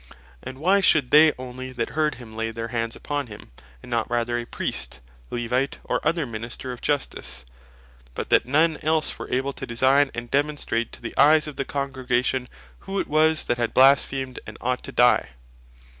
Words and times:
And 0.41 0.57
why 0.57 0.79
should 0.79 1.11
they 1.11 1.31
only 1.37 1.71
that 1.73 1.89
heard 1.89 2.15
him, 2.15 2.35
Lay 2.35 2.49
their 2.49 2.69
Hands 2.69 2.95
upon 2.95 3.27
him, 3.27 3.51
and 3.83 3.91
not 3.91 4.09
rather 4.09 4.35
a 4.39 4.45
Priest, 4.47 4.99
Levite, 5.29 5.77
or 5.83 6.01
other 6.03 6.25
Minister 6.25 6.71
of 6.71 6.81
Justice, 6.81 7.45
but 8.15 8.31
that 8.31 8.47
none 8.47 8.77
else 8.81 9.19
were 9.19 9.31
able 9.31 9.53
to 9.53 9.67
design, 9.67 10.09
and 10.15 10.31
demonstrate 10.31 10.91
to 10.93 11.03
the 11.03 11.15
eyes 11.19 11.45
of 11.47 11.55
the 11.55 11.65
Congregation, 11.65 12.49
who 12.79 12.99
it 12.99 13.07
was 13.07 13.45
that 13.45 13.57
had 13.59 13.75
blasphemed, 13.75 14.39
and 14.47 14.57
ought 14.59 14.81
to 14.85 14.91
die? 14.91 15.29